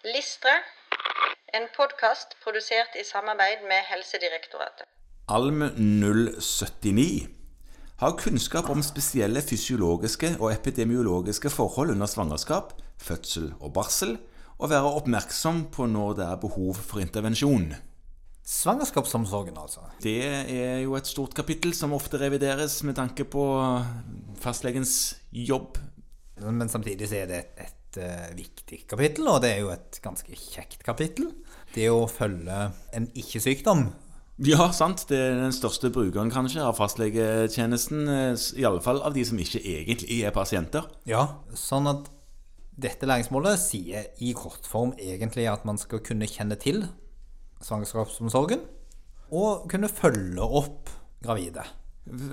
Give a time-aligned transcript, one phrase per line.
[0.00, 0.52] Listre,
[1.52, 4.86] en podkast produsert i samarbeid med Helsedirektoratet.
[5.28, 5.60] Alm
[6.40, 7.26] 079
[8.00, 14.14] har kunnskap om spesielle fysiologiske og epidemiologiske forhold under svangerskap, fødsel og barsel,
[14.56, 17.74] og være oppmerksom på når det er behov for intervensjon.
[18.40, 19.84] Svangerskapsomsorgen, altså.
[20.00, 23.44] Det er jo et stort kapittel som ofte revideres med tanke på
[24.40, 25.76] fastlegens jobb.
[26.40, 30.36] Men samtidig så er det et uh, viktig kapittel, og det er jo et ganske
[30.38, 31.32] kjekt kapittel.
[31.74, 33.88] Det å følge en ikke-sykdom.
[34.46, 35.04] Ja, sant.
[35.10, 38.08] Det er den største brukeren kanskje av fastlegetjenesten.
[38.56, 40.86] Iallfall av de som ikke egentlig er pasienter.
[41.08, 42.08] Ja, sånn at
[42.80, 46.86] dette læringsmålet sier i kort form egentlig at man skal kunne kjenne til
[47.60, 48.62] svangerskapsomsorgen
[49.36, 50.90] og kunne følge opp
[51.22, 51.66] gravide.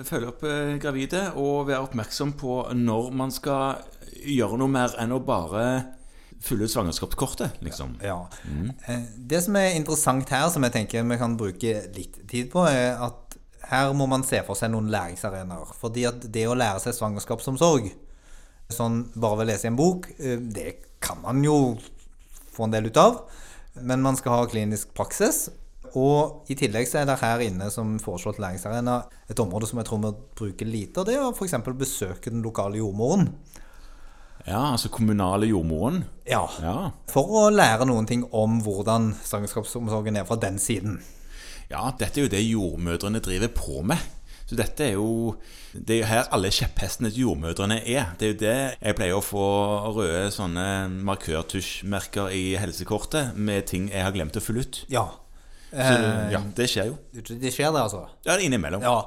[0.08, 3.84] Følge opp eh, gravide og være oppmerksom på når man skal
[4.26, 5.68] gjøre noe mer enn å bare
[6.42, 7.96] fylle svangerskapskortet, liksom.
[8.06, 8.20] Ja.
[8.46, 8.72] Mm.
[9.30, 13.00] Det som er interessant her, som jeg tenker vi kan bruke litt tid på, er
[13.02, 15.74] at her må man se for seg noen læringsarenaer.
[15.80, 17.90] Fordi at det å lære seg svangerskapsomsorg
[18.74, 21.78] sånn bare ved å lese en bok, eh, det kan man jo
[22.54, 23.22] få en del ut av.
[23.78, 25.48] Men man skal ha klinisk praksis.
[25.96, 29.00] Og i tillegg så er det her inne som foreslått læringsarena
[29.32, 31.00] et område som jeg tror vi bruker lite.
[31.00, 31.56] Og det er å f.eks.
[31.78, 33.30] besøke den lokale jordmoren.
[34.48, 36.06] Ja, altså kommunale jordmoren?
[36.28, 36.46] Ja.
[36.64, 36.76] ja.
[37.12, 41.02] For å lære noen ting om hvordan svangerskapsomsorgen er fra den siden.
[41.68, 44.00] Ja, dette er jo det jordmødrene driver på med.
[44.48, 45.36] Så dette er jo
[45.74, 48.14] Det er jo her alle kjepphestene til jordmødrene er.
[48.18, 49.48] Det er jo det jeg pleier å få
[50.00, 54.80] røde sånne markørtusjmerker i helsekortet med ting jeg har glemt å fylle ut.
[54.90, 55.10] Ja.
[55.68, 55.96] Så,
[56.32, 56.98] ja, det skjer jo.
[57.12, 58.06] Det skjer det, altså?
[58.24, 58.84] Ja, innimellom.
[58.86, 59.02] Ja.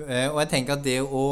[0.00, 1.24] Eh, og jeg tenker at det å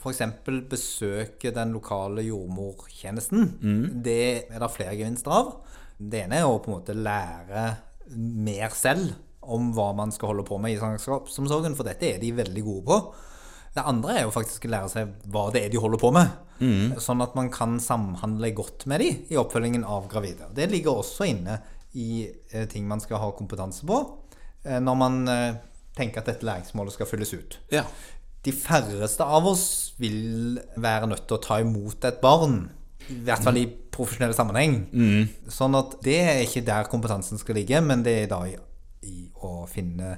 [0.00, 0.22] f.eks.
[0.68, 3.84] besøke den lokale jordmortjenesten, mm.
[4.04, 5.54] det er det flere gevinster av.
[5.98, 7.64] Det ene er å på en måte lære
[8.16, 9.16] mer selv
[9.48, 12.84] om hva man skal holde på med i svangerskapsomsorgen, for dette er de veldig gode
[12.88, 13.00] på.
[13.74, 16.36] Det andre er jo faktisk å lære seg hva det er de holder på med.
[16.58, 16.96] Mm.
[17.00, 20.48] Sånn at man kan samhandle godt med de i oppfølgingen av gravide.
[20.56, 21.60] Det ligger også inne
[21.96, 24.27] i eh, ting man skal ha kompetanse på eh,
[24.80, 25.58] når man eh,
[25.98, 27.58] tenker at dette læringsmålet skal fylles ut.
[27.72, 27.84] Ja.
[28.44, 32.68] De færreste av oss vil være nødt til å ta imot et barn.
[33.08, 34.82] I hvert fall i profesjonell sammenheng.
[34.92, 35.50] Mm.
[35.50, 38.58] Sånn at det er ikke der kompetansen skal ligge, men det er da i
[39.06, 40.16] i å finne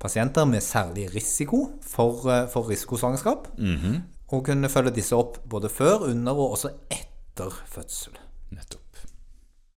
[0.00, 3.48] pasienter med særlig risiko for, eh, for risikosvangerskap.
[3.58, 4.00] Mm -hmm.
[4.28, 8.12] Og kunne følge disse opp både før, under og også etter fødsel.
[8.50, 8.79] Nettopp.